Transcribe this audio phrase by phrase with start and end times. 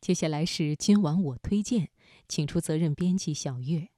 [0.00, 1.88] 接下来是今晚我推荐，
[2.28, 3.88] 请出责任编辑小月。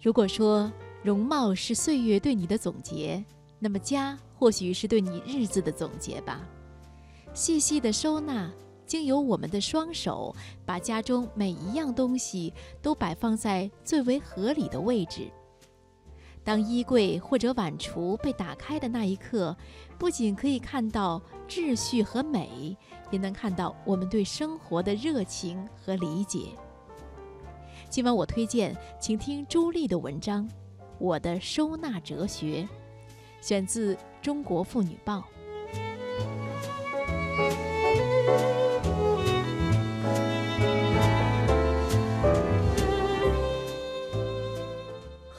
[0.00, 0.72] 如果说
[1.02, 3.22] 容貌是岁月对你的总结，
[3.58, 6.40] 那么家或许是对你日子的总结吧。
[7.34, 8.50] 细细的收纳，
[8.88, 10.34] 经由我们的双手，
[10.64, 15.30] 把家中每一样东西都摆放在最为合理的位置。
[16.42, 19.54] 当衣柜或者碗橱被打开的那一刻，
[19.98, 22.74] 不仅可以看到秩序和美，
[23.10, 26.46] 也能看到我们对生活的热情和理解。
[27.90, 30.48] 今晚我推荐，请听朱莉的文章
[30.98, 32.66] 《我的收纳哲学》，
[33.46, 35.18] 选自《中国妇女报》。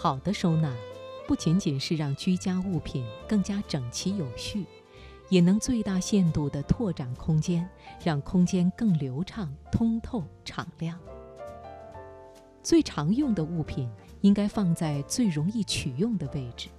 [0.02, 0.74] 好的收纳，
[1.28, 4.66] 不仅仅是让居家物品更加整齐有序，
[5.28, 7.70] 也能最大限度地拓展空间，
[8.02, 10.98] 让空间更流畅、通透、敞亮。
[12.64, 16.70] 最常用的物品应该放在最容易取用的位置。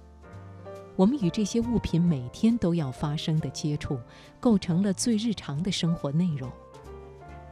[0.95, 3.99] 我们与这些物品每天都要发生的接触，
[4.39, 6.51] 构成了最日常的生活内容。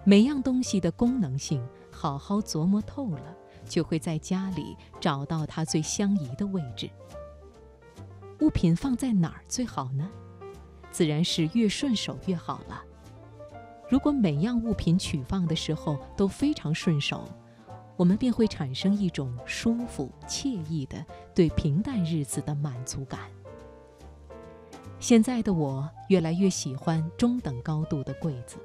[0.03, 3.35] 每样东西的功能性，好好琢磨透了。
[3.69, 6.89] 就会在家里找到它最相宜的位置。
[8.41, 10.09] 物品放在哪儿最好呢？
[10.91, 12.83] 自然是越顺手越好了。
[13.89, 17.23] 如果每样物品取放的时候都非常顺手，
[17.95, 23.19] 我们便会产生一种舒服惬意的对平淡日子的满足感。
[24.99, 28.57] 现在的我越来越喜欢中等高度的柜子。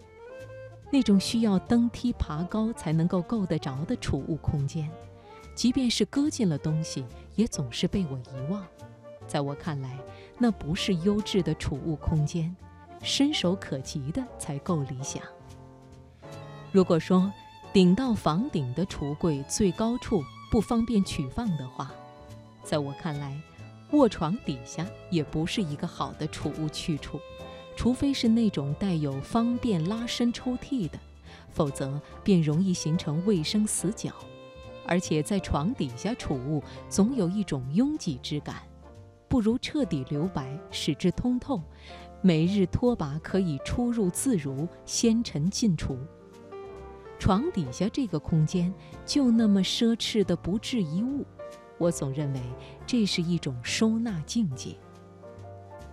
[0.94, 4.88] 那种需要登梯爬高才能够够得着的储物空间，
[5.52, 8.64] 即便是搁进了东西，也总是被我遗忘。
[9.26, 9.98] 在我看来，
[10.38, 12.54] 那不是优质的储物空间，
[13.02, 15.20] 伸手可及的才够理想。
[16.70, 17.28] 如果说
[17.72, 21.90] 顶到房顶的橱柜最高处不方便取放的话，
[22.62, 23.36] 在我看来，
[23.90, 27.18] 卧床底下也不是一个好的储物去处。
[27.76, 30.98] 除非是那种带有方便拉伸抽屉的，
[31.50, 34.12] 否则便容易形成卫生死角。
[34.86, 38.56] 而且在床底下储物，总有一种拥挤之感，
[39.28, 41.62] 不如彻底留白，使之通透。
[42.20, 45.98] 每日拖把可以出入自如，纤尘尽除。
[47.18, 48.72] 床底下这个空间
[49.06, 51.24] 就那么奢侈的不置一物，
[51.78, 52.40] 我总认为
[52.86, 54.74] 这是一种收纳境界。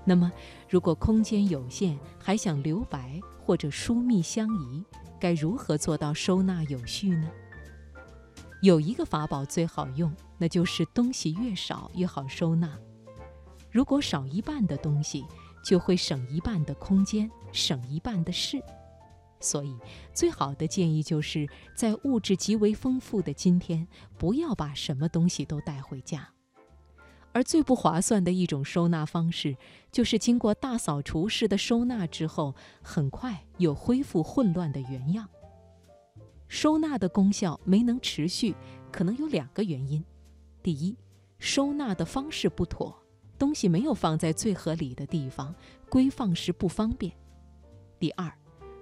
[0.04, 0.32] 那么，
[0.68, 4.84] 如果空间有限，还想留白或者疏密相宜，
[5.20, 7.30] 该如何做到收纳有序呢？
[8.62, 12.78] 有一个法宝最好用，那就是东西越少越好收纳。
[13.72, 15.26] 如果少一半的东西，
[15.64, 18.62] 就会省一半的空间，省一半的事。
[19.40, 19.76] 所以，
[20.14, 23.88] 最好的建议就是在物质极为丰富的今天，
[24.18, 26.30] 不要把什么东西都带回家。
[27.34, 29.56] 而最不划算的一种收纳方式，
[29.92, 35.28] 就是经过大扫除式的收纳之后，很快又恢复混乱的原样。
[36.48, 38.54] 收纳的功效没能持续，
[38.92, 40.04] 可能有两个原因：
[40.62, 40.98] 第一，
[41.40, 42.94] 收纳的方式不妥，
[43.40, 45.56] 东西没有放在最合理的地方，
[45.90, 47.14] 归放时不方便；
[47.98, 48.30] 第二，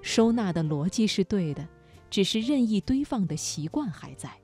[0.01, 1.67] 收纳的逻辑是对的，
[2.09, 4.38] 只是任意堆放的习惯还在。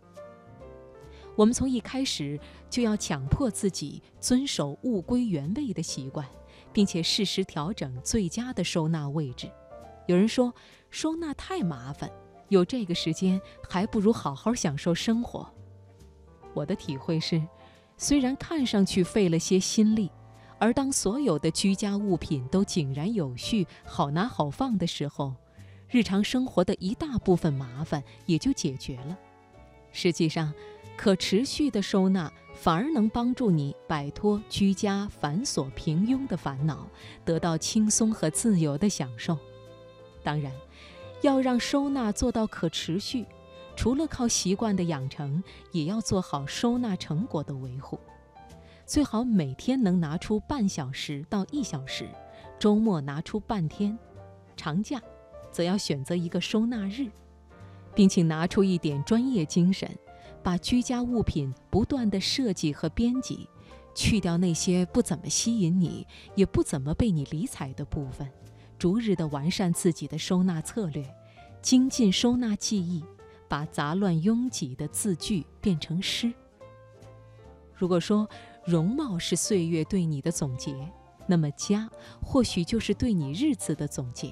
[1.35, 6.25] 我们从一开始就要强迫自己遵守物归原位的习惯，
[6.72, 9.51] 并且适时调整最佳的收纳位置。
[10.07, 10.53] 有人说
[10.90, 12.09] 收纳太麻烦，
[12.50, 15.51] 有这个时间还不如好好享受生活。
[16.53, 17.41] 我的体会是，
[17.97, 20.09] 虽然看上去费了些心力，
[20.57, 25.34] 而当所有的居家物品都井然有序、好拿好放的时候，
[25.90, 29.18] 日常生活的一大部分麻烦也就解决了。
[29.92, 30.54] 实际上，
[30.97, 36.88] 可持续的收纳反而能帮助你摆脱居家繁琐平庸的烦恼，
[37.24, 39.38] 得到轻松和自由的享受。
[40.24, 40.51] 当然，
[41.21, 43.25] 要让收纳做到可持续，
[43.75, 48.00] 除了靠习惯的养成，也要做好收纳成果的维护。
[48.86, 52.07] 最好每天能拿出半小时到一小时，
[52.57, 53.97] 周末拿出半天，
[54.56, 55.01] 长假
[55.51, 57.09] 则要选择一个收纳日，
[57.94, 59.89] 并请拿出一点专业精神。
[60.45, 63.50] 把居家物品不断的设计和编辑，
[63.95, 66.06] 去掉那些不怎么吸引你，
[66.36, 68.30] 也不怎么被你理睬的部分，
[68.77, 71.03] 逐日的完善自己的收纳策略，
[71.63, 73.03] 精进收纳记忆，
[73.47, 76.31] 把杂乱拥挤的字句变成诗。
[77.74, 78.30] 如果说
[78.63, 80.75] 容貌是岁月对你的总结，
[81.25, 81.89] 那么家
[82.21, 84.31] 或许就是对你日子的总结。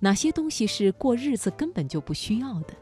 [0.00, 2.74] 哪些东西是过日子根本就不需要的？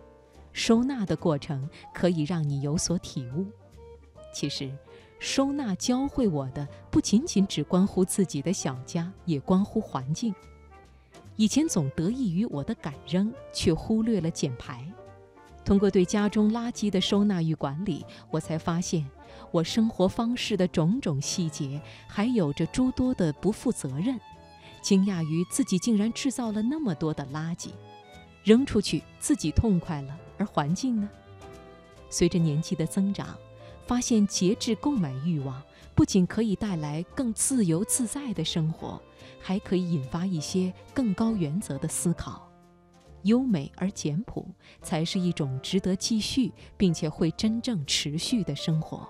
[0.53, 3.47] 收纳的过程可以让你有所体悟。
[4.33, 4.73] 其实，
[5.19, 10.35] 收纳教会我的不仅仅只关乎自己的小家，也关乎环境。
[11.37, 14.87] 以前总得益于我的敢扔，却忽略了减排。
[15.65, 19.09] 通过对家中垃圾的收纳与管理，我才发现
[19.51, 24.19] 我生活方式的种种细节还有着诸多的不负责任。
[24.83, 27.69] 惊讶于自己竟然制造了那么多的垃圾，
[28.43, 31.09] 扔出去自己痛快了，而环境呢？
[32.09, 33.37] 随着年纪的增长，
[33.87, 35.63] 发现节制购买欲望
[35.95, 39.01] 不仅可以带来更自由自在的生活，
[39.41, 42.49] 还可以引发一些更高原则的思考。
[43.25, 44.49] 优美而简朴，
[44.81, 49.07] 才是一种值得继续并且会真正持续的生活。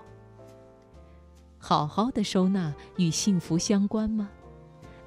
[1.57, 4.29] 好好的收纳与幸福相关吗？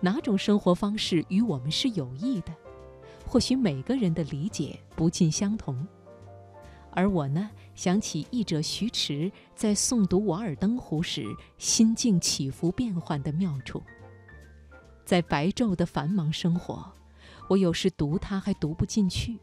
[0.00, 2.52] 哪种生活方式与我们是有益的？
[3.34, 5.84] 或许每个人的理解不尽相同。
[6.92, 11.26] 而我呢，想起译者徐迟在诵读《瓦尔登湖》时
[11.58, 13.82] 心境起伏变幻的妙处。
[15.04, 16.88] 在白昼的繁忙生活，
[17.48, 19.36] 我有时读它还读不进去，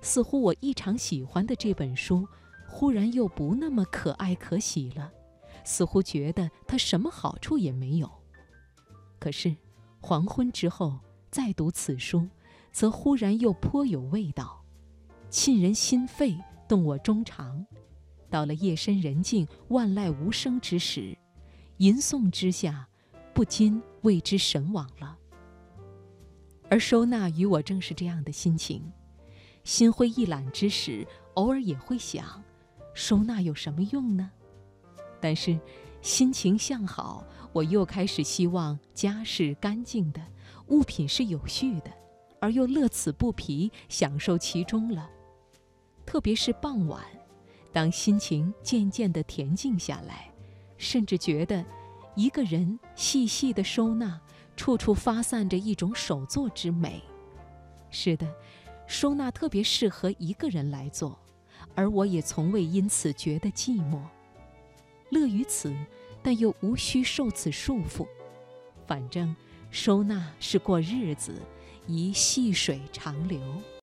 [0.00, 2.26] 似乎我异常喜欢的这本书，
[2.66, 5.12] 忽然又不那么可爱可喜了，
[5.64, 8.10] 似乎觉得它什么好处也没有。
[9.18, 9.54] 可是。
[10.00, 10.98] 黄昏之后
[11.30, 12.28] 再读此书，
[12.74, 14.64] 则忽然又颇有味道，
[15.30, 16.36] 沁人心肺，
[16.66, 17.64] 动我衷肠。
[18.28, 21.16] 到了夜深人静、万籁无声之时，
[21.76, 22.88] 吟诵之下，
[23.32, 25.16] 不禁为之神往了。
[26.68, 28.82] 而收纳与我正是这样的心情，
[29.62, 32.42] 心灰意懒之时，偶尔也会想，
[32.92, 34.28] 收纳有什么用呢？
[35.20, 35.56] 但是。
[36.02, 40.20] 心情向好，我又开始希望家是干净的，
[40.66, 41.90] 物品是有序的，
[42.44, 45.08] 而又乐此不疲，享受其中了。
[46.04, 47.02] 特别是傍晚，
[47.72, 50.30] 当心情渐渐地恬静下来，
[50.76, 51.64] 甚至觉得
[52.14, 54.20] 一个人细细的收纳，
[54.56, 57.02] 处处发散着一种手作之美。
[57.88, 58.30] 是的，
[58.86, 61.18] 收纳特别适合一个人来做，
[61.74, 64.02] 而我也从未因此觉得寂寞。
[65.08, 65.74] 乐于此，
[66.22, 68.06] 但又无需受此束缚。
[68.86, 69.34] 反正
[69.70, 71.40] 收纳是过日子，
[71.86, 73.40] 宜细水长流。